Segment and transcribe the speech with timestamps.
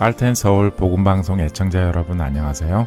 [0.00, 2.86] Heart and Soul 복음방송 애청자 여러분 안녕하세요.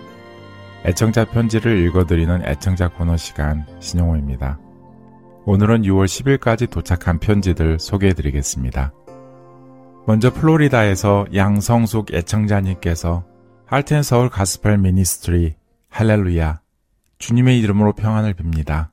[0.84, 4.58] 애청자 편지를 읽어드리는 애청자 코너 시간 신용호입니다.
[5.46, 8.94] 오늘은 6월 10일까지 도착한 편지들 소개해드리겠습니다.
[10.08, 13.24] 먼저 플로리다에서 양성숙 애청자님께서
[13.68, 15.54] Heart and Soul Gospel Ministry
[15.90, 16.62] 할렐루야
[17.20, 18.90] 주님의 이름으로 평안을 빕니다.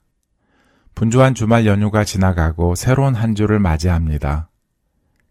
[0.95, 4.51] 분주한 주말 연휴가 지나가고 새로운 한 주를 맞이합니다.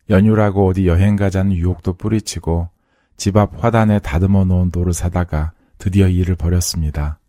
[0.09, 2.70] 연휴라고 어디 여행 가자는 유혹도 뿌리치고
[3.19, 7.19] 집 앞 화단에 다듬어 놓은 돌을 사다가 드디어 일을 벌였습니다.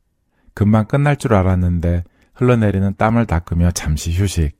[0.54, 4.56] 금방 끝날 줄 알았는데 흘러내리는 땀을 닦으며 잠시 휴식.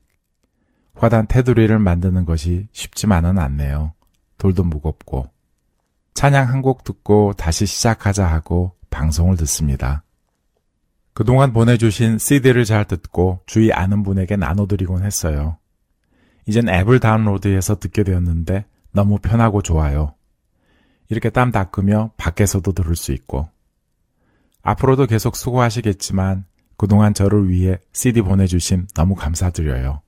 [0.93, 3.93] 화단 테두리를 만드는 것이 쉽지만은 않네요.
[4.37, 5.29] 돌도 무겁고.
[6.13, 10.03] 찬양 한 곡 듣고 다시 시작하자 하고 방송을 듣습니다.
[11.13, 15.57] 그동안 보내주신 CD를 잘 듣고 주위 아는 분에게 나눠드리곤 했어요.
[16.45, 20.13] 이젠 앱을 다운로드해서 듣게 되었는데 너무 편하고 좋아요.
[21.11, 23.49] 이렇게 땀 닦으며 밖에서도 들을 수 있고.
[24.61, 26.45] 앞으로도 계속 수고하시겠지만
[26.77, 30.01] 그동안 저를 위해 CD 보내주심 너무 감사드려요.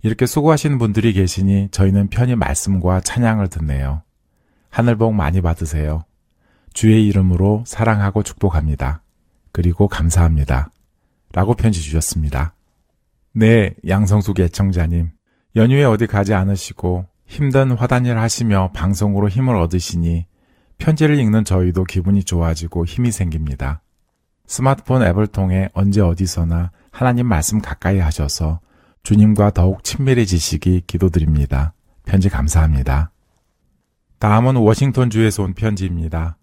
[0.00, 4.02] 이렇게 수고하시는 분들이 계시니 저희는 편히 말씀과 찬양을 듣네요.
[4.70, 6.04] 하늘 복 많이 받으세요.
[6.72, 9.02] 주의 이름으로 사랑하고 축복합니다.
[9.52, 10.70] 그리고 감사합니다.
[11.32, 12.54] 라고 편지 주셨습니다.
[13.32, 15.10] 네, 양성숙 애청자님.
[15.54, 20.26] 연휴에 어디 가지 않으시고 힘든 화단일 하시며 방송으로 힘을 얻으시니
[20.78, 23.82] 편지를 읽는 저희도 기분이 좋아지고 힘이 생깁니다.
[24.46, 28.60] 스마트폰 앱을 통해 언제 어디서나 하나님 말씀 가까이 하셔서
[29.02, 31.74] 주님과 더욱 친밀해지시기 기도드립니다.
[32.06, 33.12] 편지 감사합니다.
[34.18, 36.38] 다음은 워싱턴주에서 온 편지입니다.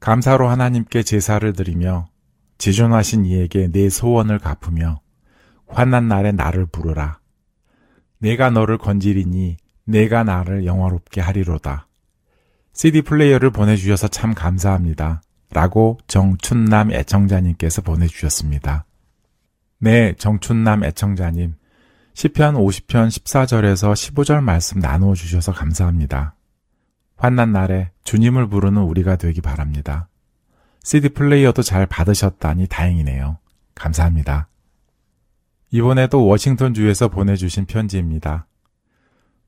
[0.00, 2.08] 감사로 하나님께 제사를 드리며
[2.56, 5.00] 지존하신 이에게 내 소원을 갚으며
[5.66, 7.20] 환난 날에 나를 부르라.
[8.20, 11.88] 내가 너를 건지리니 내가 나를 영화롭게 하리로다.
[12.74, 15.22] CD 플레이어를 보내주셔서 참 감사합니다.
[15.50, 18.84] 라고 정춘남 애청자님께서 보내주셨습니다.
[19.78, 21.54] 네, 정춘남 애청자님.
[22.12, 26.34] 10편 50편 14절에서 15절 말씀 나누어 주셔서 감사합니다.
[27.16, 30.08] 환난 날에 주님을 부르는 우리가 되기 바랍니다.
[30.82, 33.38] CD 플레이어도 잘 받으셨다니 다행이네요.
[33.74, 34.48] 감사합니다.
[35.70, 38.46] 이번에도 워싱턴주에서 보내주신 편지입니다.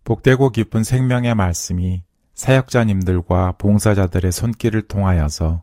[0.05, 2.03] 복되고 기쁜 생명의 말씀이
[2.35, 5.63] 사역자님들과 봉사자들의 손길을 통하여서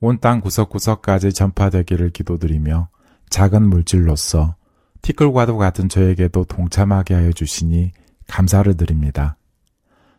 [0.00, 2.88] 온 땅 구석구석까지 전파되기를 기도드리며
[3.30, 4.54] 작은 물질로서
[5.02, 7.92] 티끌과도 같은 저에게도 동참하게 하여 주시니
[8.26, 9.36] 감사를 드립니다.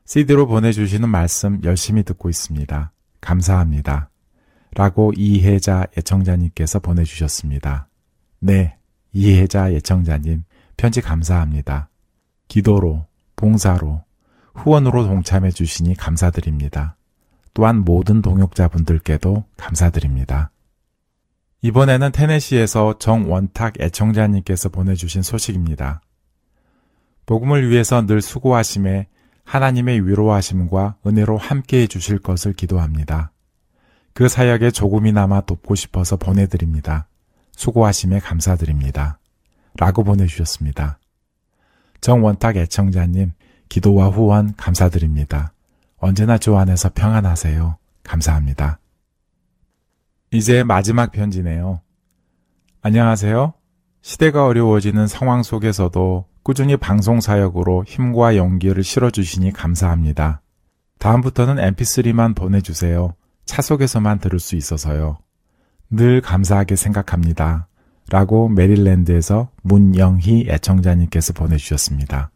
[0.05, 2.91] CD로 보내주시는 말씀 열심히 듣고 있습니다.
[3.21, 4.09] 감사합니다.
[4.75, 7.89] 라고 이혜자 예청자님께서 보내주셨습니다.
[8.39, 8.77] 네,
[9.11, 10.43] 이혜자 예청자님
[10.77, 11.89] 편지 감사합니다.
[12.47, 13.05] 기도로,
[13.39, 14.03] 봉사로,
[14.53, 16.97] 후원으로 동참해 주시니 감사드립니다.
[17.53, 20.51] 또한 모든 동역자분들께도 감사드립니다.
[21.61, 26.01] 이번에는 테네시에서 정원탁 애청자님께서 보내주신 소식입니다.
[27.25, 29.07] 복음을 위해서 늘 수고하심에
[29.45, 33.31] 하나님의 위로하심과 은혜로 함께 해 주실 것을 기도합니다.
[34.13, 37.07] 그 사역에 조금이나마 돕고 싶어서 보내드립니다.
[37.53, 39.19] 수고하심에 감사드립니다.
[39.77, 41.00] 라고 보내주셨습니다.
[42.01, 43.31] 정원탁 애청자님,
[43.67, 45.53] 기도와 후원 감사드립니다.
[45.97, 47.77] 언제나 주 안에서 평안하세요.
[48.03, 48.79] 감사합니다.
[50.31, 51.81] 이제 마지막 편지네요.
[52.81, 53.53] 안녕하세요.
[54.01, 60.41] 시대가 어려워지는 상황 속에서도 꾸준히 방송 사역으로 힘과 용기를 실어주시니 감사합니다.
[60.99, 63.13] 다음부터는 mp3만 보내주세요.
[63.45, 65.17] 차 속에서만 들을 수 있어서요.
[65.89, 67.69] 늘 감사하게 생각합니다.
[68.09, 72.31] 라고 메릴랜드에서 문영희 애청자님께서 보내주셨습니다.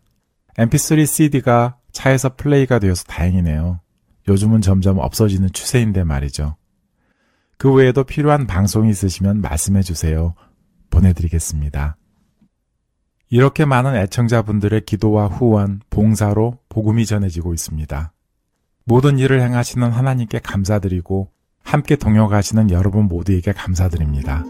[0.57, 3.79] mp3 CD가 차에서 플레이가 되어서 다행이네요.
[4.28, 6.56] 요즘은 점점 없어지는 추세인데 말이죠.
[7.57, 10.35] 그 외에도 필요한 방송이 있으시면 말씀해 주세요.
[10.89, 11.97] 보내드리겠습니다.
[13.29, 18.14] 이렇게 많은 애청자분들의 기도와 후원, 봉사로 복음이 전해지고 있습니다.
[18.85, 21.31] 모든 일을 행하시는 하나님께 감사드리고
[21.64, 24.43] 함께 동역하시는 여러분 모두에게 감사드립니다.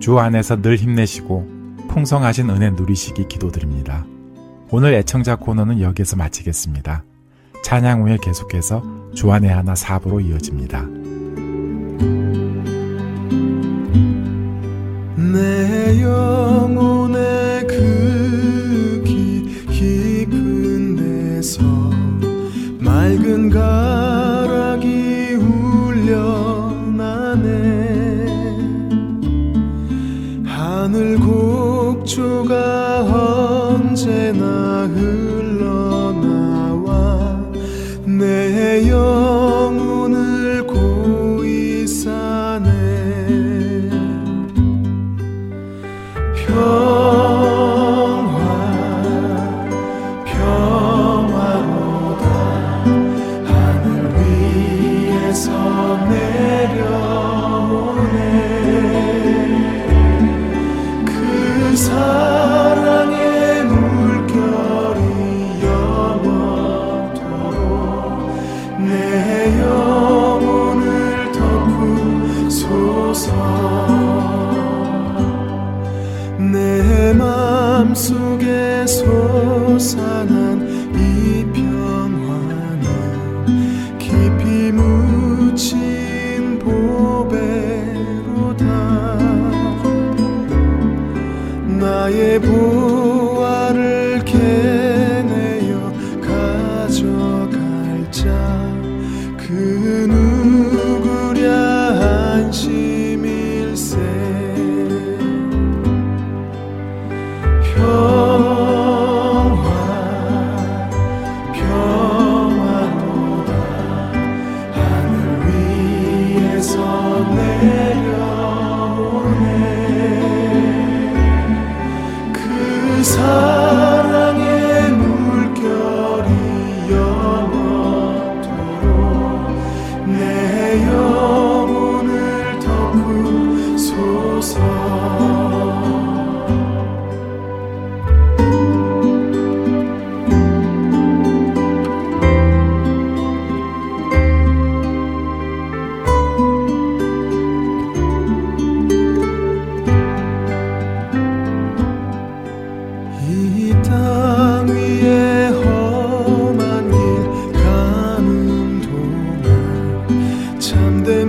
[0.00, 4.06] 주 안에서 늘 힘내시고 풍성하신 은혜 누리시기 기도드립니다.
[4.70, 7.04] 오늘 애청자 코너는 여기에서 마치겠습니다.
[7.62, 8.82] 찬양 후에 계속해서
[9.14, 10.86] 주안의 하나 사부로 이어집니다.
[15.32, 19.02] 내 영혼의 그
[19.70, 21.62] 깊은 데서
[22.78, 24.19] 맑은 가
[32.10, 36.90] 곡조가 언제나 흘러나와
[38.04, 38.80] 내 할티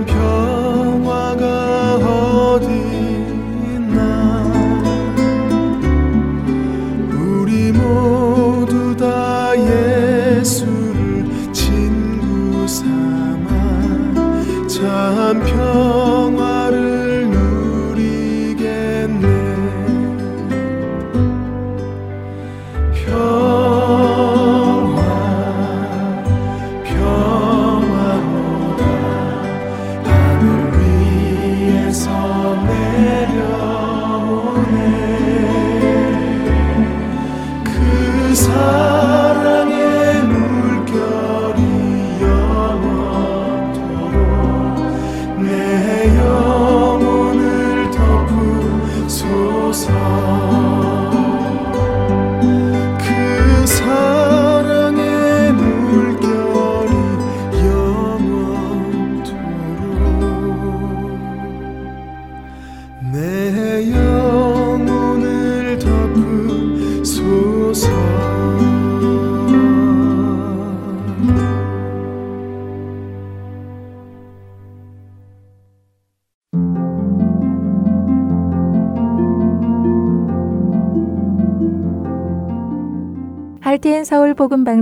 [0.02, 0.51] 엔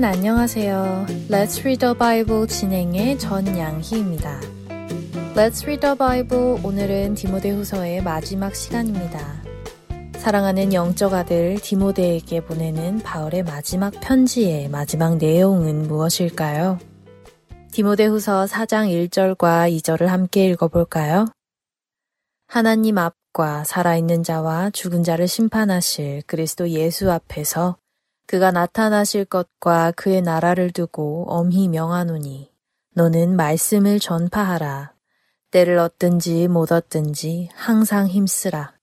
[0.00, 1.06] 여러분 안녕하세요.
[1.28, 4.40] Let's Read the Bible 진행의 전양희입니다.
[5.34, 9.42] Let's Read the Bible 오늘은 디모데후서의 마지막 시간입니다.
[10.16, 16.78] 사랑하는 영적 아들 디모데에게 보내는 바울의 마지막 편지의 마지막 내용은 무엇일까요?
[17.70, 21.26] 디모데후서 4장 1절과 2절을 함께 읽어볼까요?
[22.46, 27.76] 하나님 앞과 살아있는 자와 죽은 자를 심판하실 그리스도 예수 앞에서
[28.30, 32.48] 그가 나타나실 것과 그의 나라를 두고 엄히 명하노니
[32.94, 34.94] 너는 말씀을 전파하라.
[35.50, 38.74] 때를 얻든지 못 얻든지 항상 힘쓰라.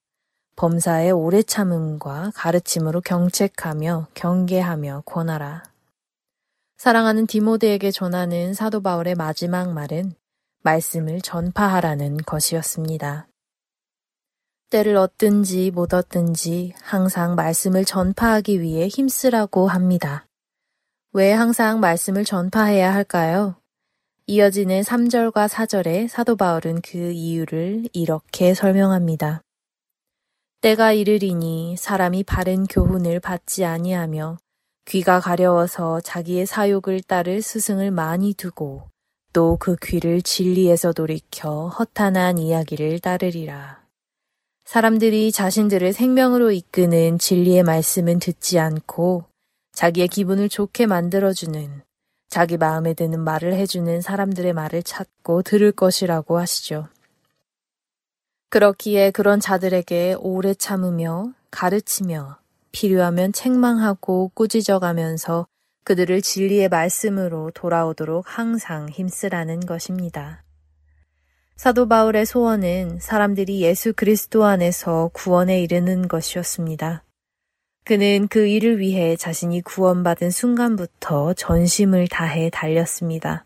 [0.58, 5.64] 범사의 오래 참음과 가르침으로 경책하며 경계하며 권하라.
[6.76, 10.14] 사랑하는 디모데에게 전하는 사도 바울의 마지막 말은
[10.64, 13.30] 말씀을 전파하라는 것이었습니다.
[14.70, 20.26] 때를 얻든지 못 얻든지 항상 말씀을 전파하기 위해 힘쓰라고 합니다.
[21.14, 23.56] 왜 항상 말씀을 전파해야 할까요?
[24.26, 29.42] 이어지는 3절과 4절에 사도 바울은 그 이유를 이렇게 설명합니다.
[30.60, 34.38] 때가 이르리니 사람이 바른 교훈을 받지 아니하며
[34.86, 38.90] 귀가 가려워서 자기의 사욕을 따를 스승을 많이 두고
[39.32, 43.87] 또 그 귀를 진리에서 돌이켜 허탄한 이야기를 따르리라.
[44.68, 49.24] 사람들이 자신들을 생명으로 이끄는 진리의 말씀은 듣지 않고
[49.72, 51.84] 자기의 기분을 좋게 만들어주는
[52.28, 56.90] 자기 마음에 드는 말을 해주는 사람들의 말을 찾고 들을 것이라고 하시죠.
[58.50, 62.38] 그렇기에 그런 자들에게 오래 참으며 가르치며
[62.74, 65.48] 필요하면 책망하고 꾸짖어 가면서
[65.86, 70.44] 그들을 진리의 말씀으로 돌아오도록 항상 힘쓰라는 것입니다.
[71.58, 77.04] 사도 바울의 소원은 사람들이 예수 그리스도 안에서 구원에 이르는 것이었습니다.
[77.84, 83.44] 그는 그 일을 위해 자신이 구원받은 순간부터 전심을 다해 달렸습니다.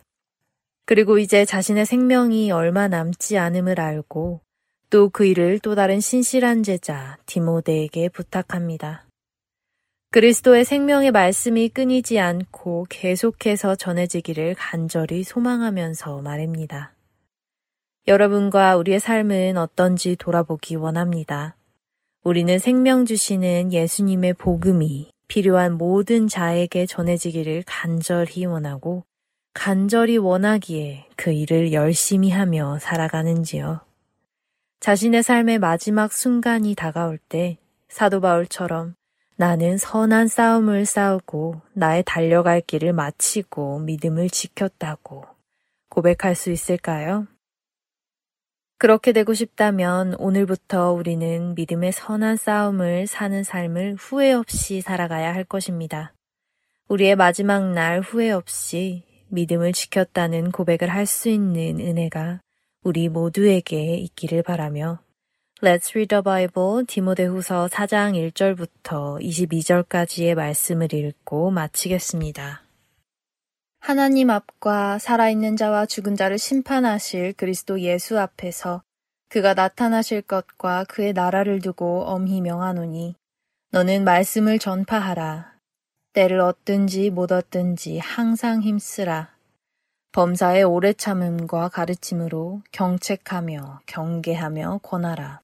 [0.85, 4.41] 그리고 이제 자신의 생명이 얼마 남지 않음을 알고
[4.89, 9.05] 또 그 일을 또 다른 신실한 제자 디모데에게 부탁합니다.
[10.11, 16.93] 그리스도의 생명의 말씀이 끊이지 않고 계속해서 전해지기를 간절히 소망하면서 말입니다.
[18.07, 21.55] 여러분과 우리의 삶은 어떤지 돌아보기 원합니다.
[22.23, 29.03] 우리는 생명 주시는 예수님의 복음이 필요한 모든 자에게 전해지기를 간절히 원하고
[29.53, 33.81] 간절히 원하기에 그 일을 열심히 하며 살아가는지요.
[34.79, 38.95] 자신의 삶의 마지막 순간이 다가올 때 사도 바울처럼
[39.35, 45.25] 나는 선한 싸움을 싸우고 나의 달려갈 길을 마치고 믿음을 지켰다고
[45.89, 47.27] 고백할 수 있을까요?
[48.81, 56.13] 그렇게 되고 싶다면 오늘부터 우리는 믿음의 선한 싸움을 사는 삶을 후회 없이 살아가야 할 것입니다.
[56.87, 62.41] 우리의 마지막 날 후회 없이 믿음을 지켰다는 고백을 할 수 있는 은혜가
[62.81, 64.97] 우리 모두에게 있기를 바라며
[65.61, 72.70] Let's read the Bible 디모데후서 4장 1절부터 22절까지의 말씀을 읽고 마치겠습니다.
[73.83, 78.83] 하나님 앞과 살아있는 자와 죽은 자를 심판하실 그리스도 예수 앞에서
[79.27, 83.15] 그가 나타나실 것과 그의 나라를 두고 엄히 명하노니
[83.71, 85.55] 너는 말씀을 전파하라.
[86.13, 89.35] 때를 얻든지 못 얻든지 항상 힘쓰라.
[90.11, 95.41] 범사의 오래 참음과 가르침으로 경책하며 경계하며 권하라.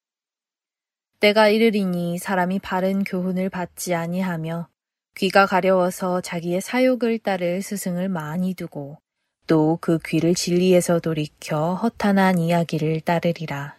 [1.22, 4.70] 때가 이르리니 사람이 바른 교훈을 받지 아니하며
[5.17, 9.00] 귀가 가려워서 자기의 사욕을 따를 스승을 많이 두고
[9.47, 13.75] 또 그 귀를 진리에서 돌이켜 허탄한 이야기를 따르리라.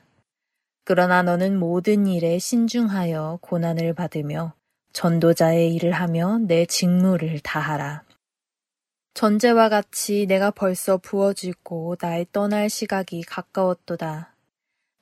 [0.85, 4.55] 그러나 너는 모든 일에 신중하여 고난을 받으며
[4.93, 8.03] 전도자의 일을 하며 내 직무를 다하라.
[9.15, 14.35] 전제와 같이 내가 벌써 부어지고 나의 떠날 시각이 가까웠도다.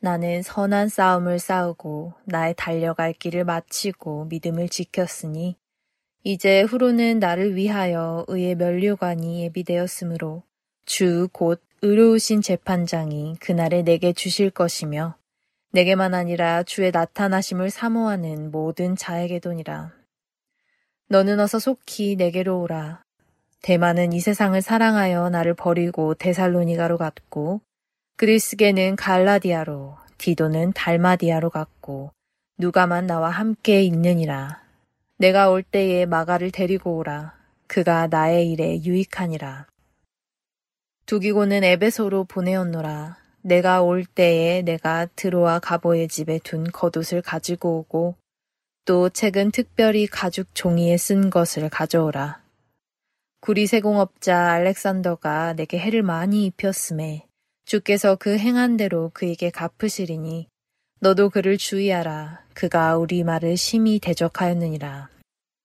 [0.00, 5.56] 나는 선한 싸움을 싸우고 나의 달려갈 길을 마치고 믿음을 지켰으니
[6.28, 10.42] 이제 후로는 나를 위하여 의의 면류관이 예비되었으므로
[10.84, 15.14] 주 곧 의로우신 재판장이 그날에 내게 주실 것이며
[15.70, 19.92] 내게만 아니라 주의 나타나심을 사모하는 모든 자에게도니라.
[21.10, 23.04] 너는 어서 속히 내게로 오라.
[23.62, 27.60] 대만은 이 세상을 사랑하여 나를 버리고 데살로니가로 갔고
[28.16, 32.10] 그리스게는 갈라디아로 디도는 달마디아로 갔고
[32.58, 34.65] 누가만 나와 함께 있느니라.
[35.18, 37.34] 내가 올 때에 마가를 데리고 오라.
[37.66, 39.66] 그가 나의 일에 유익하니라.
[41.06, 43.16] 두기고는 에베소로 보내었노라.
[43.40, 48.16] 내가 올 때에 내가 드로와 가보의 집에 둔 겉옷을 가지고 오고
[48.84, 52.42] 또 책은 특별히 가죽 종이에 쓴 것을 가져오라.
[53.40, 57.26] 구리 세공업자 알렉산더가 내게 해를 많이 입혔음에
[57.64, 60.48] 주께서 그 행한 대로 그에게 갚으시리니
[61.00, 62.40] 너도 그를 주의하라.
[62.54, 65.08] 그가 우리 말을 심히 대적하였느니라.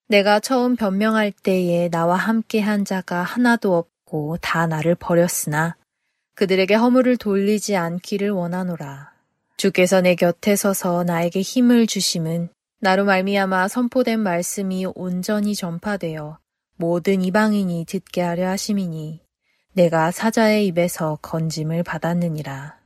[0.07, 5.77] 내가 처음 변명할 때에 나와 함께 한 자가 하나도 없고 다 나를 버렸으나
[6.35, 9.11] 그들에게 허물을 돌리지 않기를 원하노라.
[9.55, 16.39] 주께서 내 곁에 서서 나에게 힘을 주심은 나로 말미암아 선포된 말씀이 온전히 전파되어
[16.75, 19.21] 모든 이방인이 듣게 하려 하심이니
[19.73, 22.80] 내가 사자의 입에서 건짐을 받았느니라.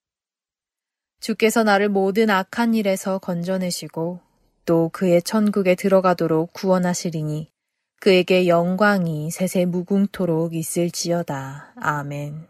[1.20, 4.20] 주께서 나를 모든 악한 일에서 건져내시고
[4.66, 7.52] 또 그의 천국에 들어가도록 구원하시리니
[8.00, 11.74] 그에게 영광이 세세 무궁토록 있을지어다.
[11.76, 12.48] 아멘.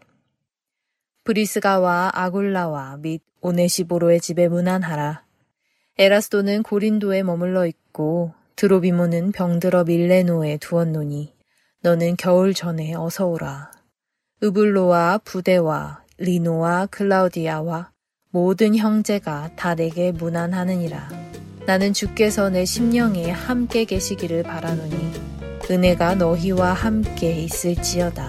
[1.24, 5.24] 브리스가와 아굴라와 및 오네시보로의 집에 문안하라.
[5.98, 11.34] 에라스도는 고린도에 머물러 있고 드로비모는 병들어 밀레노에 두었노니
[11.80, 13.70] 너는 겨울 전에 어서 오라.
[14.42, 17.95] 으블로와 부대와 리노와 클라우디아와
[18.36, 21.08] 모든 형제가 다 내게 문안하느니라.
[21.64, 25.12] 나는 주께서 내 심령에 함께 계시기를 바라노니
[25.70, 28.28] 은혜가 너희와 함께 있을지어다.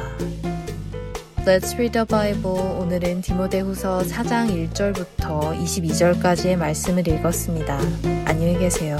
[1.40, 2.58] Let's read the Bible.
[2.80, 7.78] 오늘은 디모데후서 4장 1절부터 22절까지의 말씀을 읽었습니다.
[8.24, 8.98] 안녕히 계세요.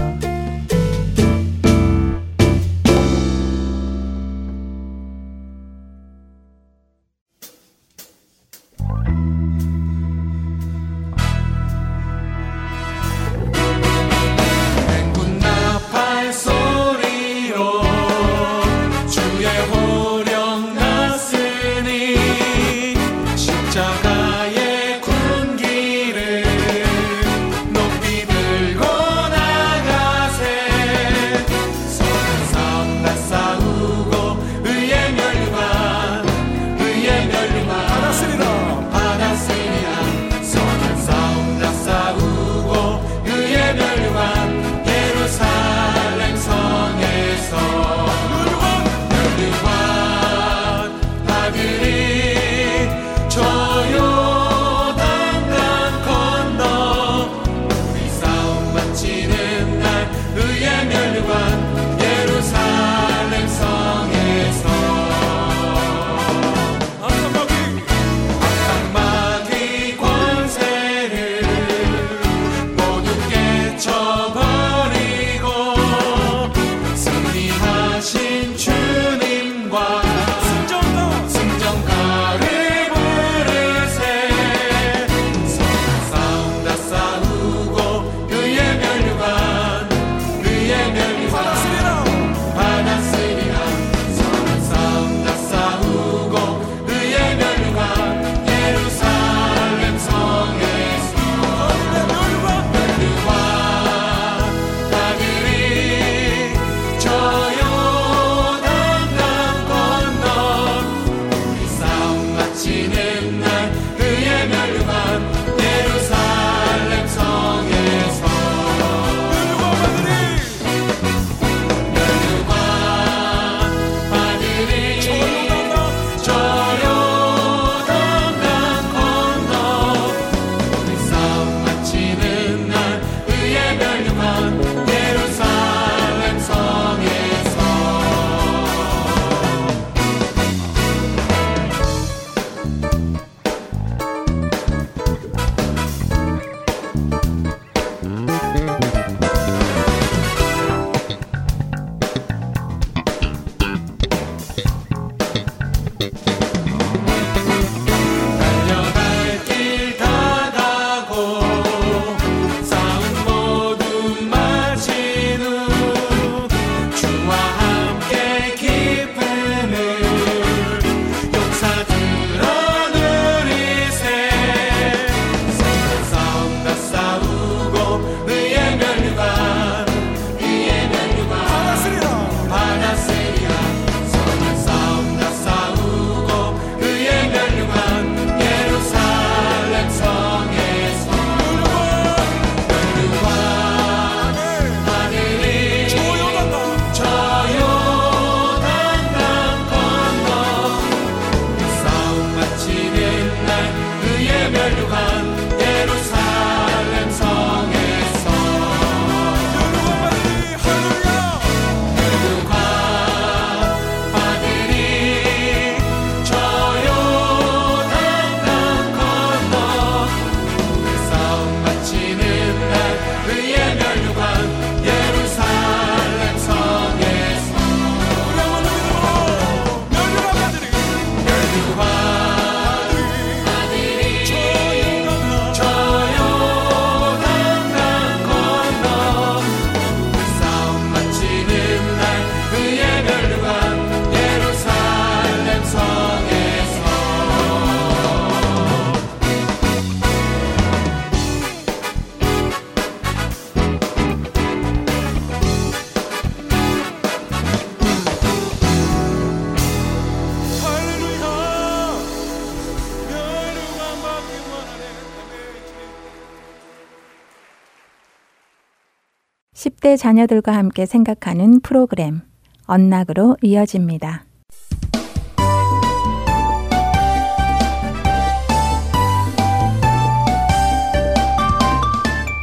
[269.88, 272.20] 10대 자녀들과 함께 생각하는 프로그램
[272.66, 274.26] 언락으로 이어집니다.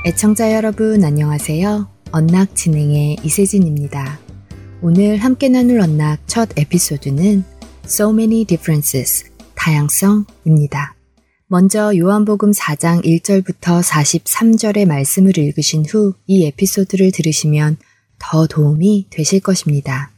[0.06, 1.86] 애청자 여러분 안녕하세요.
[2.12, 4.18] 언락 진행의 이세진입니다.
[4.80, 7.44] 오늘 함께 나눌 언락 첫 에피소드는
[7.84, 10.94] So Many Differences 다양성입니다.
[11.46, 17.76] 먼저 요한복음 4장 1절부터 43절의 말씀을 읽으신 후 이 에피소드를 들으시면
[18.18, 20.10] 더 도움이 되실 것입니다.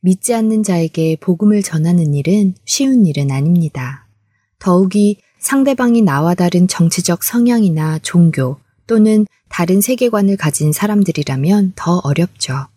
[0.00, 4.06] 믿지 않는 자에게 복음을 전하는 일은 쉬운 일은 아닙니다.
[4.60, 12.68] 더욱이 상대방이 나와 다른 정치적 성향이나 종교 또는 다른 세계관을 가진 사람들이라면 더 어렵죠.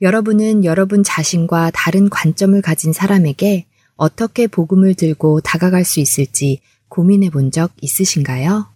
[0.00, 7.50] 여러분은 여러분 자신과 다른 관점을 가진 사람에게 어떻게 복음을 들고 다가갈 수 있을지 고민해 본
[7.50, 8.66] 적 있으신가요?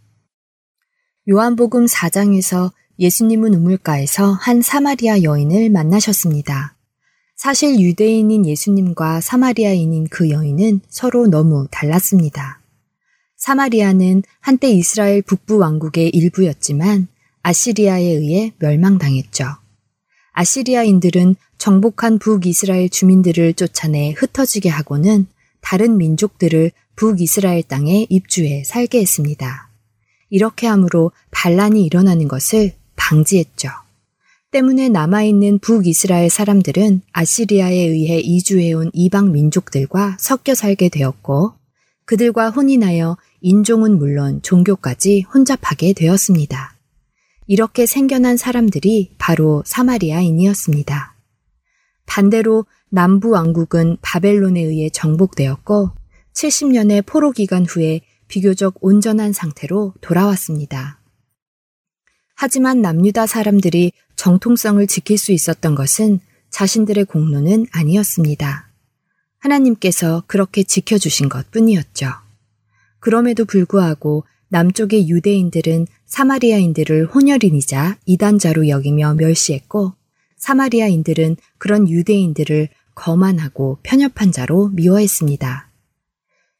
[1.28, 6.74] 요한복음 4장에서 예수님은 우물가에서 한 사마리아 여인을 만나셨습니다.
[7.36, 12.60] 사실 유대인인 예수님과 사마리아인인 그 여인은 서로 너무 달랐습니다.
[13.36, 17.08] 사마리아는 한때 이스라엘 북부 왕국의 일부였지만
[17.42, 19.46] 아시리아에 의해 멸망당했죠.
[20.32, 25.26] 아시리아인들은 정복한 북이스라엘 주민들을 쫓아내 흩어지게 하고는
[25.62, 29.70] 다른 민족들을 북이스라엘 땅에 입주해 살게 했습니다.
[30.28, 33.70] 이렇게 함으로 반란이 일어나는 것을 방지했죠.
[34.50, 41.54] 때문에 남아있는 북이스라엘 사람들은 아시리아에 의해 이주해온 이방 민족들과 섞여 살게 되었고
[42.04, 46.76] 그들과 혼인하여 인종은 물론 종교까지 혼잡하게 되었습니다.
[47.46, 51.16] 이렇게 생겨난 사람들이 바로 사마리아인이었습니다.
[52.06, 55.92] 반대로 남부 왕국은 바벨론에 의해 정복되었고
[56.34, 61.00] 70년의 포로 기간 후에 비교적 온전한 상태로 돌아왔습니다.
[62.34, 68.68] 하지만 남유다 사람들이 정통성을 지킬 수 있었던 것은 자신들의 공로는 아니었습니다.
[69.38, 72.10] 하나님께서 그렇게 지켜주신 것 뿐이었죠.
[73.00, 79.94] 그럼에도 불구하고 남쪽의 유대인들은 사마리아인들을 혼혈인이자 이단자로 여기며 멸시했고
[80.36, 85.70] 사마리아인들은 그런 유대인들을 거만하고 편협한 자로 미워했습니다.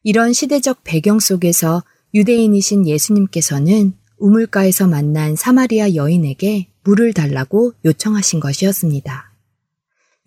[0.03, 9.31] 이런 시대적 배경 속에서 유대인이신 예수님께서는 우물가에서 만난 사마리아 여인에게 물을 달라고 요청하신 것이었습니다.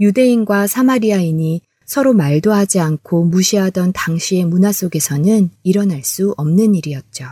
[0.01, 7.27] 유대인과 사마리아인이 서로 말도 하지 않고 무시하던 당시의 문화 속에서는 일어날 수 없는 일이었죠.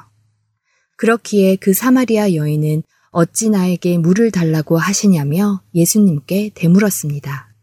[0.97, 7.54] 그렇기에 그 사마리아 여인은 어찌 나에게 물을 달라고 하시냐며 예수님께 대물었습니다.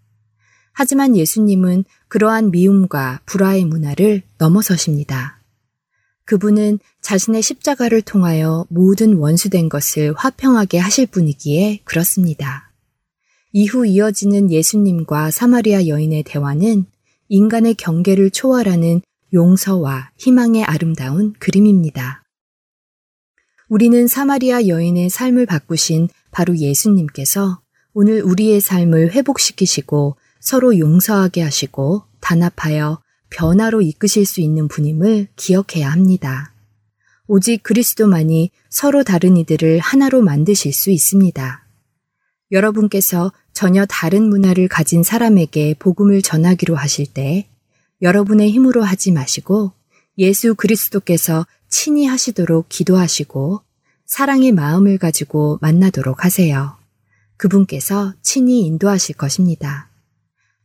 [0.82, 5.40] 하지만 예수님은 그러한 미움과 불화의 문화를 넘어서십니다.
[6.26, 12.72] 그분은 자신의 십자가를 통하여 모든 원수된 것을 화평하게 하실 분이기에 그렇습니다.
[13.52, 16.86] 이후 이어지는 예수님과 사마리아 여인의 대화는
[17.30, 19.04] 인간의 경계를 초월하는
[19.36, 22.24] 용서와 희망의 아름다운 그림입니다.
[23.70, 27.62] 우리는 사마리아 여인의 삶을 바꾸신 바로 예수님께서
[27.94, 36.52] 오늘 우리의 삶을 회복시키시고 서로 용서하게 하시고 단합하여 변화로 이끄실 수 있는 분임을 기억해야 합니다.
[37.28, 41.66] 오직 그리스도만이 서로 다른 이들을 하나로 만드실 수 있습니다.
[42.52, 47.48] 여러분께서 전혀 다른 문화를 가진 사람에게 복음을 전하기로 하실 때
[48.02, 49.72] 여러분의 힘으로 하지 마시고
[50.18, 53.62] 예수 그리스도께서 친히 하시도록 기도하시고
[54.06, 56.76] 사랑의 마음을 가지고 만나도록 하세요.
[57.38, 59.91] 그분께서 친히 인도하실 것입니다.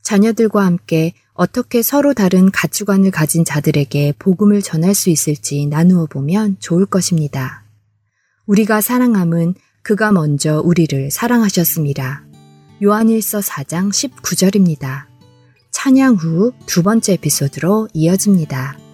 [0.07, 6.87] 자녀들과 함께 어떻게 서로 다른 가치관을 가진 자들에게 복음을 전할 수 있을지 나누어 보면 좋을
[6.87, 7.65] 것입니다.
[8.47, 12.25] 우리가 사랑함은 그가 먼저 우리를 사랑하셨습니다.
[12.85, 15.07] 요한일서 4장 19절입니다.
[15.73, 18.86] 찬양 후 두 번째 에피소드로 이어집니다.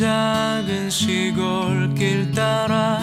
[0.00, 3.00] 작은 시골길 따라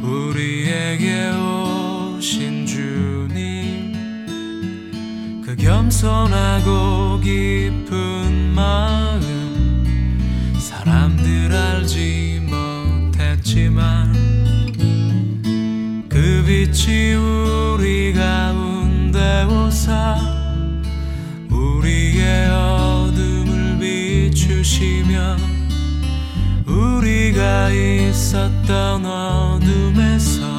[0.00, 3.96] 우리에게 오신 주님.
[5.44, 9.24] 그 겸손하고 깊은 마음
[10.60, 14.12] 사람들 알지 못했지만
[16.08, 20.16] 그 빛이 우리 가운데 오사
[21.50, 25.57] 우리의 어둠을 비추시며
[26.78, 30.57] 우리가 있었던 어둠에서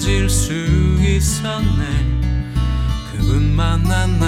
[0.00, 0.54] 가질 수
[0.98, 2.06] 있었네.
[3.12, 4.18] 그분 만난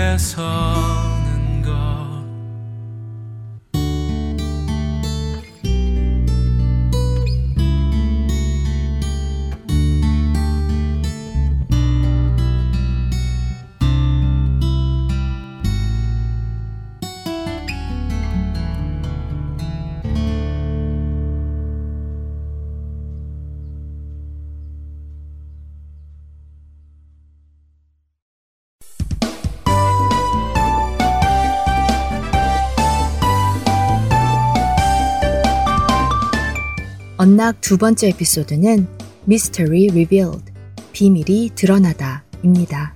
[0.00, 1.99] 위에 서는 것
[37.40, 38.86] 언락 두 번째 에피소드는
[39.24, 40.52] Mystery Revealed,
[40.92, 42.94] 비밀이 드러나다 입니다.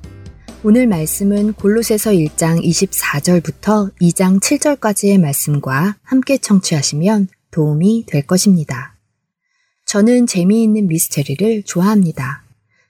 [0.62, 8.98] 오늘 말씀은 골로새서 1장 24절부터 2장 7절까지의 말씀과 함께 청취하시면 도움이 될 것입니다.
[9.86, 12.44] 저는 재미있는 미스테리를 좋아합니다.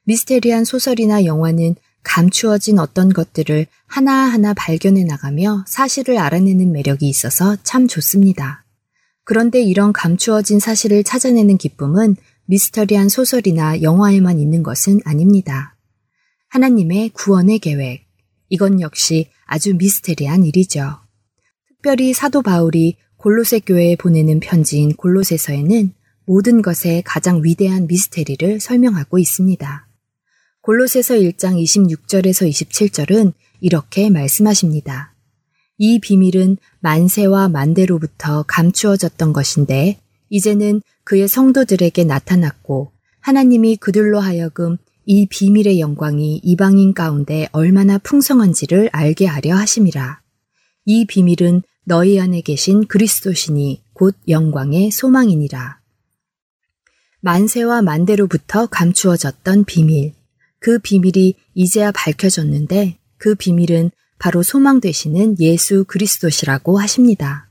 [0.07, 8.64] 미스테리한 소설이나 영화는 감추어진 어떤 것들을 하나하나 발견해 나가며 사실을 알아내는 매력이 있어서 참 좋습니다.
[9.25, 15.77] 그런데 이런 감추어진 사실을 찾아내는 기쁨은 미스터리한 소설이나 영화에만 있는 것은 아닙니다.
[16.51, 18.07] 하나님의 구원의 계획.
[18.51, 20.99] 이건 역시 아주 미스테리한 일이죠.
[21.69, 25.93] 특별히 사도 바울이 골로새 교회에 보내는 편지인 골로새서에는
[26.27, 29.89] 모든 것의 가장 위대한 미스테리를 설명하고 있습니다.
[30.61, 35.14] 골로새서 1장 26절에서 27절은 이렇게 말씀하십니다.
[35.79, 45.81] 이 비밀은 만세와 만대로부터 감추어졌던 것인데 이제는 그의 성도들에게 나타났고 하나님이 그들로 하여금 이 비밀의
[45.81, 50.21] 영광이 이방인 가운데 얼마나 풍성한지를 알게 하려 하심이라.
[50.87, 55.81] 이 비밀은 너희 안에 계신 그리스도시니 곧 영광의 소망이니라.
[57.21, 60.13] 만세와 만대로부터 감추어졌던 비밀.
[60.59, 67.49] 그 비밀이 이제야 밝혀졌는데 그 비밀은 바로 소망 되시는 예수 그리스도시라고 하십니다.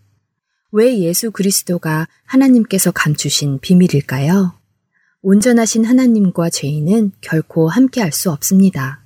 [0.72, 4.54] 왜 예수 그리스도가 하나님께서 감추신 비밀일까요?
[5.22, 9.06] 온전하신 하나님과 죄인은 결코 함께할 수 없습니다.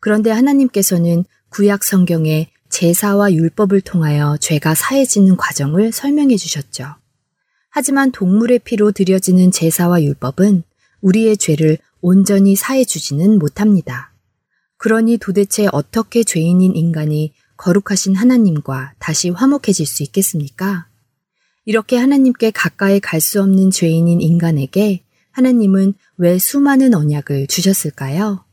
[0.00, 6.96] 그런데 하나님께서는 구약 성경에 제사와 율법을 통하여 죄가 사해지는 과정을 설명해 주셨죠.
[7.70, 10.62] 하지만 동물의 피로 드려지는 제사와 율법은
[11.02, 14.13] 우리의 죄를 온전히 사해 주지는 못합니다.
[14.84, 20.88] 그러니 도대체 어떻게 죄인인 인간이 거룩하신 하나님과 다시 화목해질 수 있겠습니까?
[21.64, 28.44] 이렇게 하나님께 가까이 갈 수 없는 죄인인 인간에게 하나님은 왜 수많은 언약을 주셨을까요?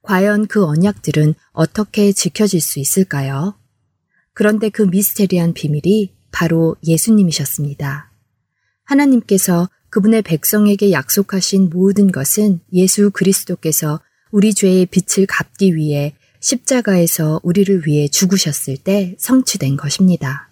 [0.00, 3.54] 과연 그 언약들은 어떻게 지켜질 수 있을까요?
[4.32, 8.10] 그런데 그 미스테리한 비밀이 바로 예수님이셨습니다.
[8.84, 14.00] 하나님께서 그분의 백성에게 약속하신 모든 것은 예수 그리스도께서
[14.36, 20.50] 우리 죄의 빛을 갚기 위해 십자가에서 우리를 위해 죽으셨을 때 성취된 것입니다.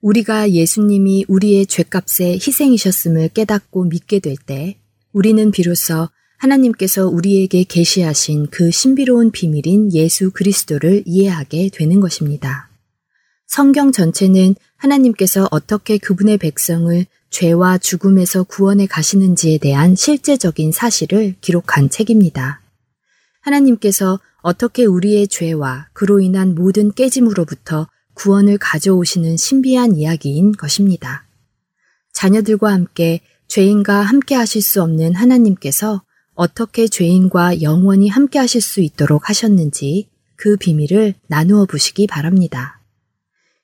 [0.00, 4.78] 우리가 예수님이 우리의 죄값에 희생이셨음을 깨닫고 믿게 될 때
[5.12, 12.70] 우리는 비로소 하나님께서 우리에게 계시하신 그 신비로운 비밀인 예수 그리스도를 이해하게 되는 것입니다.
[13.48, 22.60] 성경 전체는 하나님께서 어떻게 그분의 백성을 죄와 죽음에서 구원해 가시는지에 대한 실제적인 사실을 기록한 책입니다.
[23.40, 31.26] 하나님께서 어떻게 우리의 죄와 그로 인한 모든 깨짐으로부터 구원을 가져오시는 신비한 이야기인 것입니다.
[32.12, 36.02] 자녀들과 함께 죄인과 함께 하실 수 없는 하나님께서
[36.34, 42.80] 어떻게 죄인과 영원히 함께 하실 수 있도록 하셨는지 그 비밀을 나누어 보시기 바랍니다.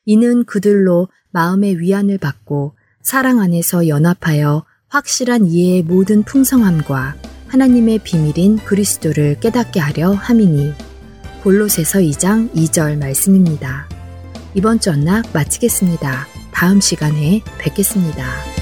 [0.05, 7.17] 이는 그들로 마음의 위안을 받고 사랑 안에서 연합하여 확실한 이해의 모든 풍성함과
[7.49, 10.73] 하나님의 비밀인 그리스도를 깨닫게 하려 함이니
[11.43, 13.89] 골로새서 2장 2절 말씀입니다.
[14.55, 16.27] 이번 주 언락 마치겠습니다.
[16.53, 18.62] 다음 시간에 뵙겠습니다.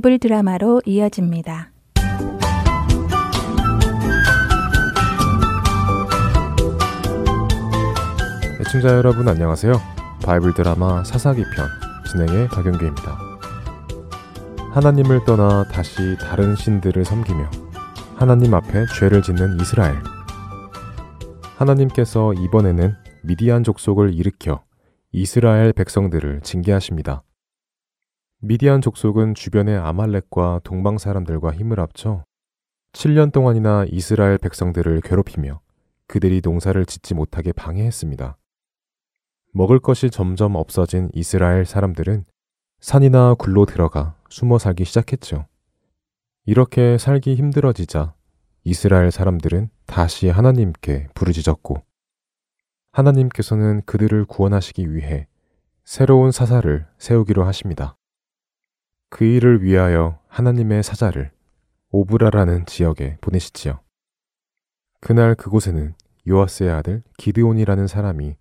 [0.00, 1.72] 바이블 드라마로 이어집니다.
[8.60, 9.74] 애청자 여러분 안녕하세요.
[10.24, 11.68] 바이블 드라마 사사기 편
[12.10, 13.18] 진행의 박영규입니다.
[14.72, 17.50] 하나님을 떠나 다시 다른 신들을 섬기며
[18.16, 19.96] 하나님 앞에 죄를 짓는 이스라엘.
[21.58, 24.62] 하나님께서 이번에는 미디안 족속을 일으켜
[25.12, 27.22] 이스라엘 백성들을 징계하십니다.
[28.42, 32.24] 미디안 족속은 주변의 아말렉과 동방 사람들과 힘을 합쳐
[32.92, 35.60] 7년 동안이나 이스라엘 백성들을 괴롭히며
[36.06, 38.38] 그들이 농사를 짓지 못하게 방해했습니다.
[39.52, 42.24] 먹을 것이 점점 없어진 이스라엘 사람들은
[42.80, 45.46] 산이나 굴로 들어가 숨어 살기 시작했죠.
[46.46, 48.14] 이렇게 살기 힘들어지자
[48.64, 51.82] 이스라엘 사람들은 다시 하나님께 부르짖었고
[52.92, 55.26] 하나님께서는 그들을 구원하시기 위해
[55.84, 57.98] 새로운 사사를 세우기로 하십니다.
[59.10, 61.32] 그 일을 위하여 하나님의 사자를
[61.90, 63.80] 오브라라는 지역에 보내시지요.
[65.00, 65.94] 그날 그곳에는
[66.28, 68.36] 요아스의 아들 기드온이라는 사람이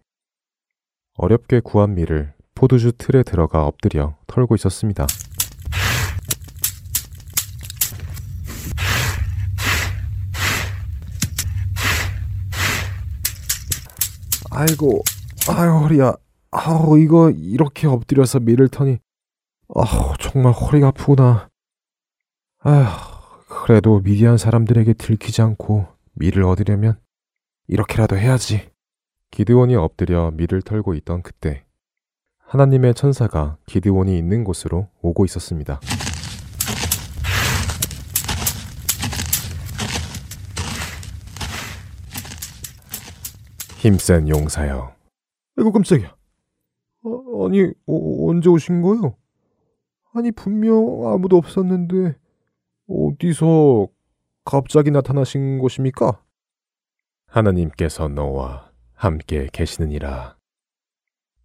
[1.16, 5.08] 어렵게 구한 밀을 포도주 틀에 들어가 엎드려 털고 있었습니다.
[14.52, 15.02] 아이고,
[15.50, 16.14] 아유 허리야.
[16.52, 19.00] 아우 이거 이렇게 엎드려서 밀을 터니
[19.76, 21.48] 아, 정말 허리가 아프구나.
[22.62, 27.00] 아, 그래도 미디안 사람들에게 들키지 않고 밀을 얻으려면
[27.68, 28.72] 이렇게라도 해야지.
[29.32, 31.66] 기드온이 엎드려 밀을 털고 있던 그때
[32.40, 35.80] 하나님의 천사가 기드온이 있는 곳으로 오고 있었습니다.
[43.78, 44.96] 힘센 용사여.
[45.58, 46.16] 아이고 깜짝이야.
[47.04, 49.16] 어, 아니 어, 언제 오신 거요?
[50.20, 50.76] 아니, 분명
[51.08, 52.18] 아무도 없었는데,
[52.90, 53.88] 어디서
[54.44, 56.22] 갑자기 나타나신 것입니까?
[57.28, 60.36] 하나님께서 너와 함께 계시느니라.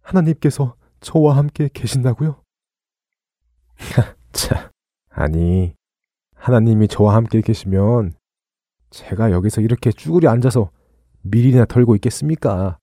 [0.01, 2.43] 하나님께서 저와 함께 계신다고요?
[4.33, 4.71] 차,
[5.09, 5.73] 아니,
[6.35, 8.13] 하나님이 저와 함께 계시면
[8.89, 10.69] 제가 여기서 이렇게 쭈그리 앉아서
[11.21, 12.77] 밀이나 털고 있겠습니까?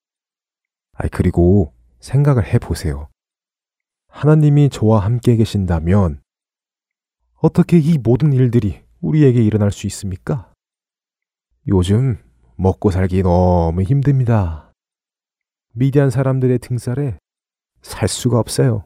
[0.95, 3.12] 아이, 그리고 생각을 해 보세요.
[4.13, 6.23] 하나님이 저와 함께 계신다면
[7.37, 10.53] 어떻게 이 모든 일들이 우리에게 일어날 수 있습니까?
[11.67, 12.19] 요즘
[12.57, 14.71] 먹고 살기 너무 힘듭니다.
[15.73, 17.19] 미디안 사람들의 등살에
[17.81, 18.85] 살 수가 없어요.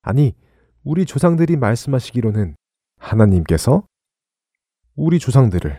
[0.00, 0.34] 아니,
[0.82, 2.56] 우리 조상들이 말씀하시기로는
[2.98, 3.84] 하나님께서
[4.96, 5.78] 우리 조상들을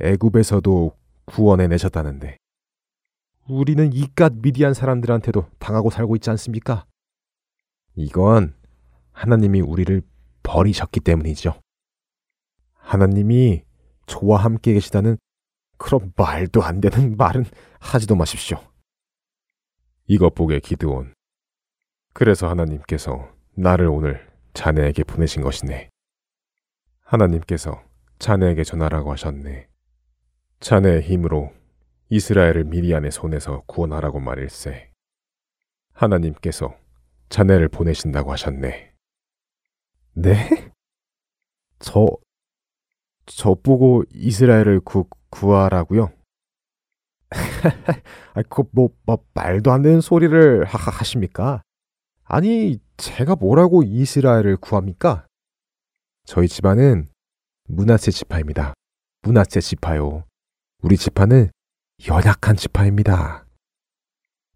[0.00, 0.96] 애굽에서도
[1.26, 2.38] 구원해 내셨다는데
[3.48, 6.86] 우리는 이깟 미디안 사람들한테도 당하고 살고 있지 않습니까?
[7.94, 8.54] 이건
[9.12, 10.02] 하나님이 우리를
[10.42, 11.60] 버리셨기 때문이죠.
[12.74, 13.62] 하나님이
[14.06, 15.16] 저와 함께 계시다는
[15.78, 17.44] 그런 말도 안 되는 말은
[17.78, 18.58] 하지도 마십시오.
[20.06, 21.14] 이것 보게 기드온.
[22.12, 25.88] 그래서 하나님께서 나를 오늘 자네에게 보내신 것이네.
[27.04, 27.82] 하나님께서
[28.18, 29.68] 자네에게 전하라고 하셨네.
[30.58, 31.52] 자네의 힘으로
[32.08, 34.90] 이스라엘을 미리안의 손에서 구원하라고 말일세.
[35.92, 36.74] 하나님께서
[37.30, 38.92] 자네를 보내신다고 하셨네.
[40.14, 40.70] 네?
[41.78, 42.06] 저,
[43.24, 46.12] 저 보고 이스라엘을 구, 구하라고요?
[48.34, 51.62] 아, 그, 뭐, 뭐, 말도 안 되는 소리를 하, 하십니까?
[52.24, 55.26] 아니, 제가 뭐라고 이스라엘을 구합니까?
[56.26, 57.08] 저희 집안은
[57.68, 58.74] 문하세 지파입니다.
[59.22, 60.24] 문하세 지파요.
[60.82, 61.50] 우리 지파는
[62.08, 63.46] 연약한 지파입니다.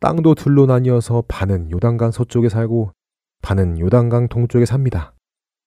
[0.01, 2.92] 땅도 둘로 나뉘어서 반은 요단강 서쪽에 살고
[3.42, 5.14] 반은 요단강 동쪽에 삽니다.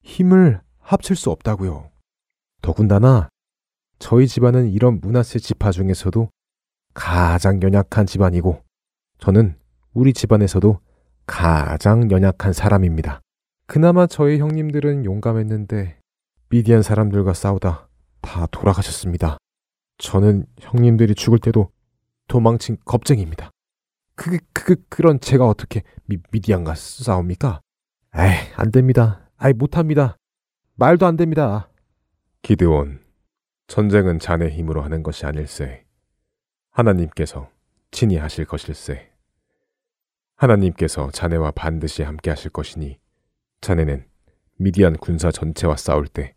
[0.04, 1.90] 힘을 합칠 수 없다고요.
[2.62, 3.30] 더군다나
[4.00, 6.30] 저희 집안은 이런 문화세 지파 중에서도
[6.94, 8.62] 가장 연약한 집안이고
[9.20, 9.58] 저는
[9.94, 10.80] 우리 집안에서도
[11.26, 13.22] 가장 연약한 사람입니다.
[13.66, 16.00] 그나마 저희 형님들은 용감했는데
[16.50, 17.90] 미디안 사람들과 싸우다
[18.22, 19.38] 다 돌아가셨습니다.
[19.98, 21.72] 저는 형님들이 죽을 때도
[22.28, 23.52] 도망친 겁쟁입니다.
[24.18, 27.62] 그, 그, 그런 제가 어떻게 미, 미디안과 싸웁니까?
[28.18, 29.30] 에이, 안 됩니다.
[29.38, 30.18] 아이, 못합니다.
[30.76, 31.70] 말도 안 됩니다.
[32.42, 33.00] 기드온,
[33.68, 35.86] 전쟁은 자네 힘으로 하는 것이 아닐세.
[36.72, 37.50] 하나님께서
[37.92, 39.12] 친히 하실 것일세.
[40.36, 43.00] 하나님께서 자네와 반드시 함께 하실 것이니
[43.62, 44.08] 자네는
[44.58, 46.34] 미디안 군사 전체와 싸울 때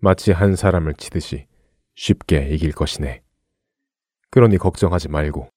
[0.00, 1.46] 마치 한 사람을 치듯이
[1.94, 3.22] 쉽게 이길 것이네.
[4.30, 5.48] 그러니 걱정하지 말고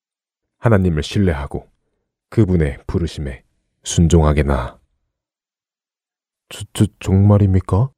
[0.59, 1.67] 하나님을 신뢰하고
[2.29, 3.43] 그분의 부르심에
[3.83, 4.79] 순종하게 나.
[6.49, 7.91] 저, 저, 정말입니까?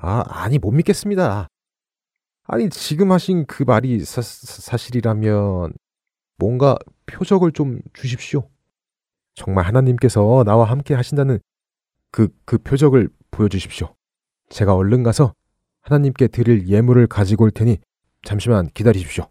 [0.00, 1.48] 아, 아니, 못 믿겠습니다.
[2.44, 5.72] 아니, 지금 하신 그 말이 사, 사실이라면
[6.36, 6.76] 뭔가
[7.06, 8.48] 표적을 좀 주십시오.
[9.34, 11.38] 정말 하나님께서 나와 함께 하신다는
[12.10, 13.94] 그, 그 표적을 보여주십시오.
[14.48, 15.34] 제가 얼른 가서
[15.82, 17.78] 하나님께 드릴 예물을 가지고 올 테니
[18.24, 19.28] 잠시만 기다리십시오.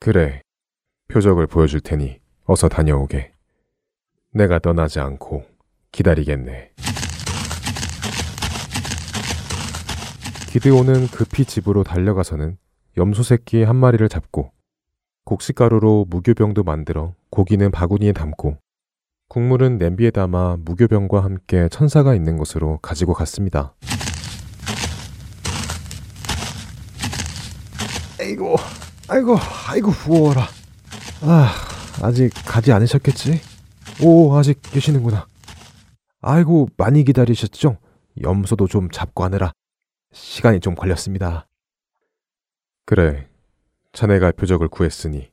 [0.00, 0.42] 그래.
[1.08, 3.32] 표적을 보여줄 테니 어서 다녀오게.
[4.32, 5.44] 내가 떠나지 않고
[5.92, 6.72] 기다리겠네.
[10.50, 12.58] 기드온은 급히 집으로 달려가서는
[12.96, 14.52] 염소 새끼 한 마리를 잡고
[15.24, 18.58] 곡식가루로 무교병도 만들어 고기는 바구니에 담고
[19.28, 23.74] 국물은 냄비에 담아 무교병과 함께 천사가 있는 곳으로 가지고 갔습니다.
[28.20, 28.56] 아이고,
[29.08, 29.36] 아이고,
[29.68, 30.46] 아이고, 부어라.
[31.22, 31.50] 아,
[32.02, 33.40] 아직 가지 않으셨겠지?
[34.02, 35.26] 오, 아직 계시는구나.
[36.20, 37.78] 아이고, 많이 기다리셨죠?
[38.22, 39.52] 염소도 좀 잡고 하느라
[40.12, 41.48] 시간이 좀 걸렸습니다.
[42.84, 43.28] 그래,
[43.92, 45.30] 자네가 표적을 구했으니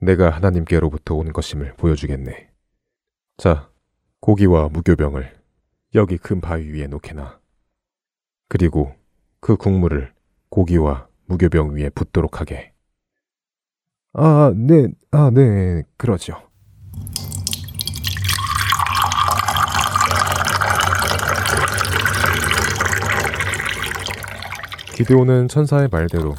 [0.00, 2.50] 내가 하나님께로부터 온 것임을 보여주겠네.
[3.36, 3.70] 자,
[4.20, 5.38] 고기와 무교병을
[5.94, 7.40] 여기 큰 바위 위에 놓게나.
[8.48, 8.94] 그리고
[9.40, 10.12] 그 국물을
[10.48, 12.69] 고기와 무교병 위에 붓도록 하게.
[14.12, 16.34] 아, 네, 아, 네, 그러죠.
[24.96, 26.34] 기드온은 천사의 말대로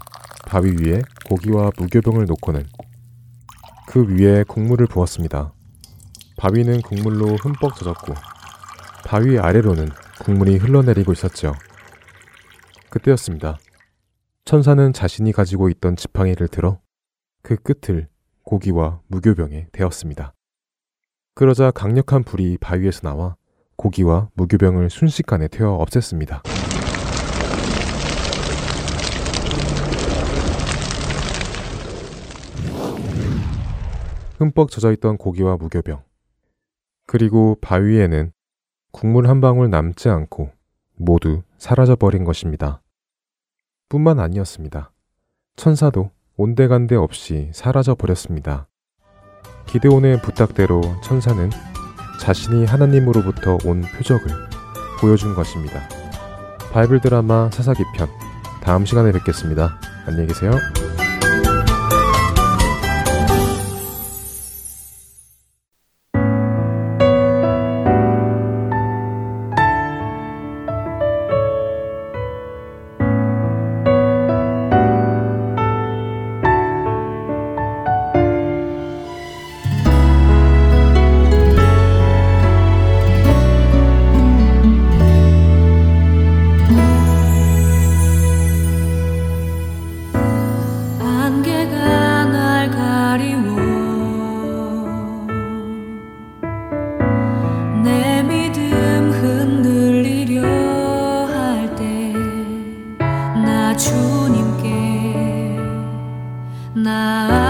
[0.46, 2.68] 바위 위에 고기와 무교병을 놓고는
[3.88, 5.54] 그 위에 국물을 부었습니다.
[6.38, 8.14] 바위는 국물로 흠뻑 젖었고
[9.06, 11.54] 바위 아래로는 국물이 흘러내리고 있었죠.
[12.90, 13.58] 그때였습니다.
[14.44, 16.80] 천사는 자신이 가지고 있던 지팡이를 들어
[17.42, 18.08] 그 끝을
[18.44, 20.34] 고기와 무교병에 대었습니다.
[21.34, 23.36] 그러자 강력한 불이 바위에서 나와
[23.76, 26.42] 고기와 무교병을 순식간에 태워 없앴습니다.
[34.38, 36.04] 흠뻑 젖어있던 고기와 무교병,
[37.06, 38.32] 그리고 바위에는
[38.92, 40.52] 국물 한 방울 남지 않고
[40.96, 42.82] 모두 사라져버린 것입니다.
[43.88, 44.92] 뿐만 아니었습니다.
[45.56, 48.68] 천사도 온데간데 없이 사라져 버렸습니다.
[49.68, 51.50] 기드온의 부탁대로 천사는
[52.20, 54.28] 자신이 하나님으로부터 온 표적을
[55.00, 55.82] 보여준 것입니다.
[56.72, 58.08] 바이블 드라마 사사기 편
[58.62, 59.80] 다음 시간에 뵙겠습니다.
[60.06, 60.52] 안녕히 계세요.
[103.82, 105.58] 주님께
[106.76, 107.41] 나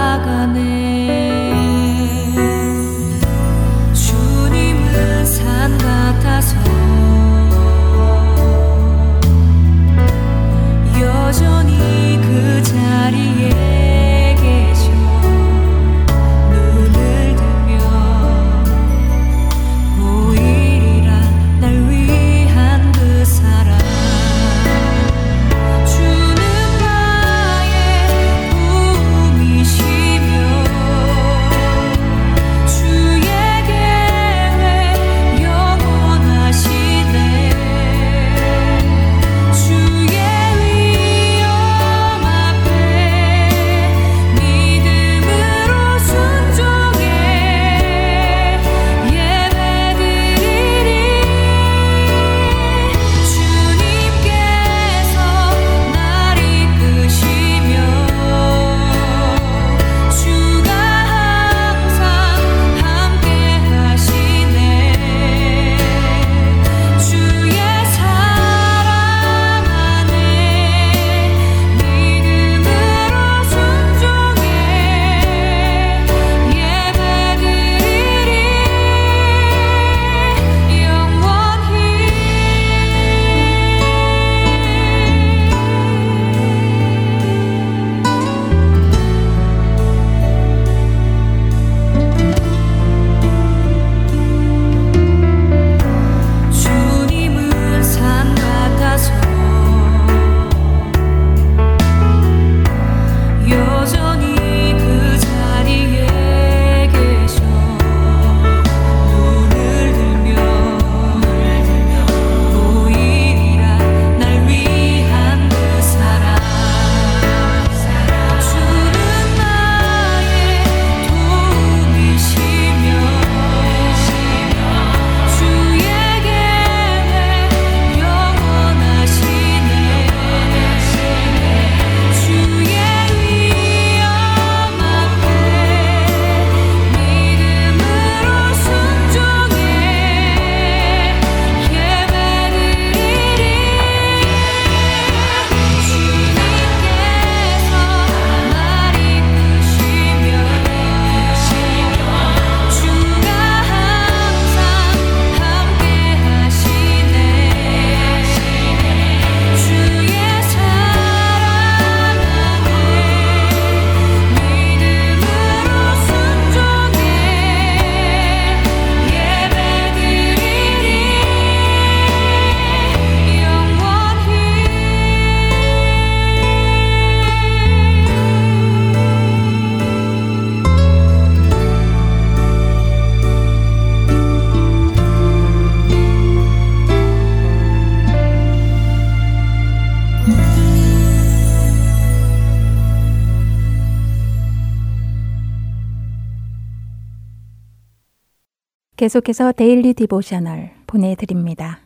[199.12, 201.80] 계속해서 Daily Devotional 보내드립니다.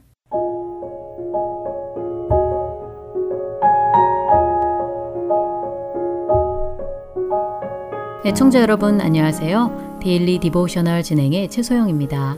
[8.25, 9.99] 애청자 여러분 안녕하세요.
[10.01, 12.37] Daily Devotional 진행의 최소영입니다.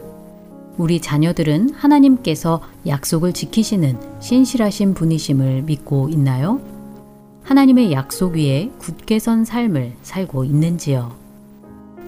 [0.79, 6.63] 우리 자녀들은 하나님께서 약속을 지키시는 신실하신 분이심을 믿고 있나요?
[7.43, 11.15] 하나님의 약속 위에 굳게 선 삶을 살고 있는지요?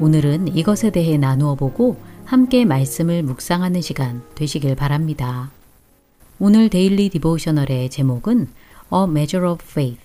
[0.00, 1.96] 오늘은 이것에 대해 나누어 보고
[2.30, 5.50] 함께 말씀을 묵상하는 시간 되시길 바랍니다.
[6.38, 8.46] 오늘 Daily Devotional의 제목은
[8.94, 10.00] A Measure of Faith,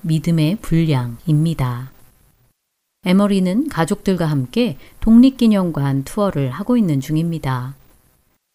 [0.00, 1.92] 믿음의 분량입니다.
[3.06, 7.76] 에머리는 가족들과 함께 독립기념관 투어를 하고 있는 중입니다.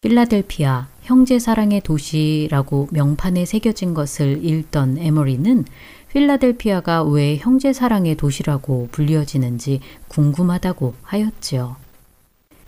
[0.02, 5.64] 필라델피아 형제 사랑의 도시라고 명판에 새겨진 것을 읽던 에머리는
[6.12, 11.87] 필라델피아가 왜 형제 사랑의 도시라고 불리어지는지 궁금하다고 하였지요.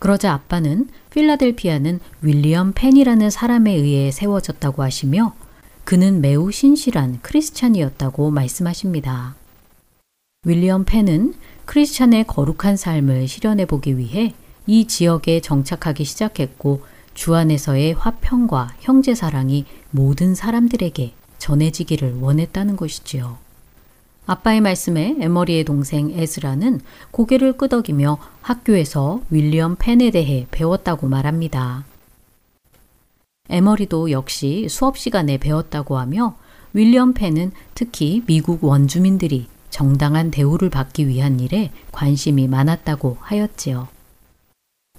[0.00, 5.34] 그러자 아빠는 필라델피아는 윌리엄 펜이라는 사람에 의해 세워졌다고 하시며
[5.84, 9.36] 그는 매우 신실한 크리스찬이었다고 말씀하십니다.
[10.44, 11.34] 윌리엄 펜은
[11.66, 14.34] 크리스찬의 거룩한 삶을 실현해 보기 위해
[14.66, 16.82] 이 지역에 정착하기 시작했고
[17.12, 23.49] 주 안에서의 화평과 형제 사랑이 모든 사람들에게 전해지기를 원했다는 것이지요.
[24.30, 31.84] 아빠의 말씀에 에머리의 동생 에스라는 고개를 끄덕이며 학교에서 윌리엄 펜에 대해 배웠다고 말합니다.
[33.48, 36.36] 에머리도 역시 수업 시간에 배웠다고 하며
[36.74, 43.88] 윌리엄 펜은 특히 미국 원주민들이 정당한 대우를 받기 위한 일에 관심이 많았다고 하였지요.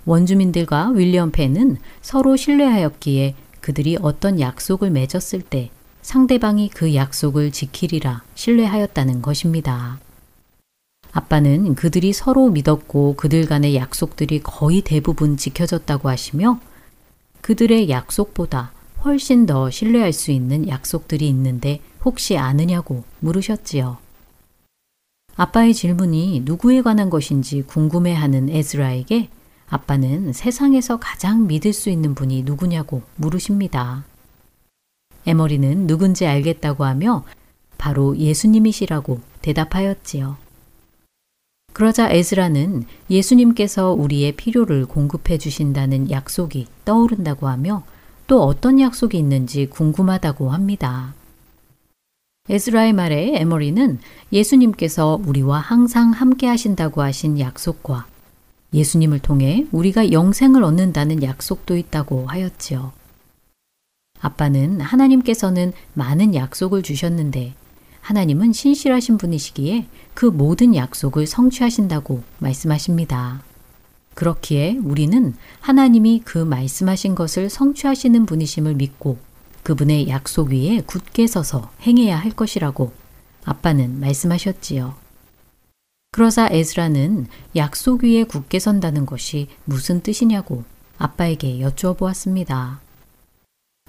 [0.06, 5.70] 원주민들과 윌리엄 펜은 서로 신뢰하였기에 그들이 어떤 약속을 맺었을 때
[6.02, 10.00] 상대방이 그 약속을 지키리라 신뢰하였다는 것입니다.
[11.12, 16.60] 아빠는 그들이 서로 믿었고 그들 간의 약속들이 거의 대부분 지켜졌다고 하시며
[17.42, 18.72] 그들의 약속보다
[19.04, 23.98] 훨씬 더 신뢰할 수 있는 약속들이 있는데 혹시 아느냐고 물으셨지요.
[25.36, 29.30] 아빠의 질문이 누구에 관한 것인지 궁금해하는 에즈라에게
[29.70, 34.04] 아빠는 세상에서 가장 믿을 수 있는 분이 누구냐고 물으십니다.
[35.26, 37.24] 에머리는 누군지 알겠다고 하며
[37.78, 40.38] 바로 예수님이시라고 대답하였지요.
[41.74, 47.84] 그러자 에즈라는 예수님께서 우리의 필요를 공급해 주신다는 약속이 떠오른다고 하며
[48.28, 51.14] 또 어떤 약속이 있는지 궁금하다고 합니다.
[52.50, 54.00] 에즈라의 말에 에머리는
[54.34, 58.08] 예수님께서 우리와 항상 함께 하신다고 하신 약속과
[58.74, 62.92] 예수님을 통해 우리가 영생을 얻는다는 약속도 있다고 하였지요.
[64.22, 67.54] 아빠는 하나님께서는 많은 약속을 주셨는데
[68.02, 73.44] 하나님은 신실하신 분이시기에 그 모든 약속을 성취하신다고 말씀하십니다.
[74.14, 79.18] 그렇기에 우리는 하나님이 그 말씀하신 것을 성취하시는 분이심을 믿고
[79.64, 82.92] 그분의 약속 위에 굳게 서서 행해야 할 것이라고
[83.46, 84.96] 아빠는 말씀하셨지요.
[86.12, 90.66] 그러자 에스라는 약속 위에 굳게 선다는 것이 무슨 뜻이냐고
[90.98, 92.82] 아빠에게 여쭈어 보았습니다.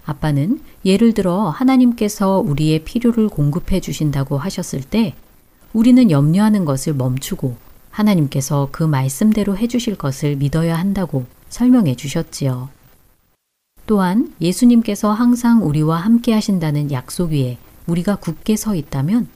[0.05, 5.15] 아빠는 예를 들어 하나님께서 우리의 필요를 공급해 주신다고 하셨을 때
[5.73, 7.57] 우리는 염려하는 것을 멈추고
[7.91, 12.71] 하나님께서 그 말씀대로 해 주실 것을 믿어야 한다고 설명해 주셨지요.
[13.87, 19.29] 또한 예수님께서 항상 우리와 함께 하신다는 약속 위에 우리가 굳게 서 있다면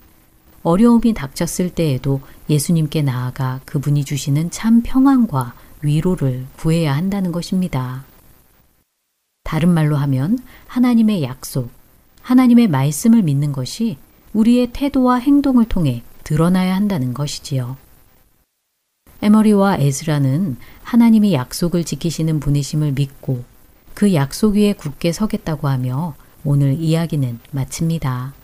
[0.63, 8.05] 어려움이 닥쳤을 때에도 예수님께 나아가 그분이 주시는 참 평안과 위로를 구해야 한다는 것입니다.
[9.47, 11.71] 다른 말로 하면 하나님의 약속,
[12.23, 13.97] 하나님의 말씀을 믿는 것이
[14.33, 17.77] 우리의 태도와 행동을 통해 드러나야 한다는 것이지요.
[19.23, 23.45] 에머리와 에즈라는 하나님이 약속을 지키시는 분이심을 믿고
[23.95, 28.35] 그 약속 위에 굳게 서겠다고 하며 오늘 이야기는 마칩니다.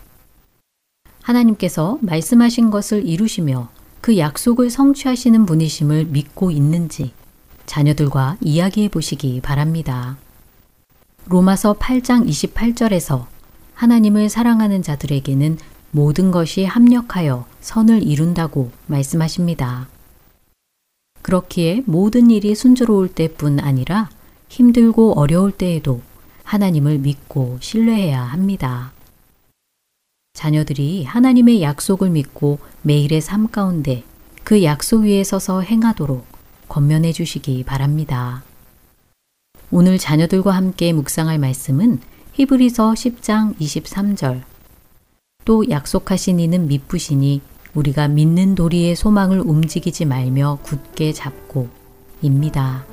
[1.21, 7.13] 하나님께서 말씀하신 것을 이루시며 그 약속을 성취하시는 분이심을 믿고 있는지
[7.67, 10.17] 자녀들과 이야기해 보시기 바랍니다.
[11.27, 13.27] 로마서 8장 28절에서
[13.75, 15.59] 하나님을 사랑하는 자들에게는
[15.93, 19.89] 모든 것이 합력하여 선을 이룬다고 말씀하십니다.
[21.23, 24.11] 그렇기에 모든 일이 순조로울 때뿐 아니라
[24.49, 26.03] 힘들고 어려울 때에도
[26.45, 28.93] 하나님을 믿고 신뢰해야 합니다.
[30.35, 34.03] 자녀들이 하나님의 약속을 믿고 매일의 삶 가운데
[34.43, 36.27] 그 약속 위에 서서 행하도록
[36.69, 38.43] 권면해 주시기 바랍니다.
[39.75, 41.99] 오늘 자녀들과 함께 묵상할 말씀은
[42.35, 44.43] 히브리서 10장 23절.
[45.47, 47.41] 또 약속하신 이는 미쁘시니
[47.73, 51.69] 우리가 믿는 도리의 소망을 움직이지 말며 굳게 잡고
[52.21, 52.85] 입니다.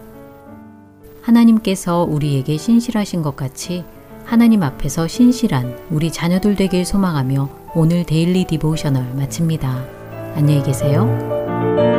[1.21, 3.83] 하나님께서 우리에게 신실하신 것 같이
[4.23, 9.85] 하나님 앞에서 신실한 우리 자녀들 되길 소망하며 오늘 데일리 디보셔널 마칩니다.
[10.35, 11.98] 안녕히 계세요.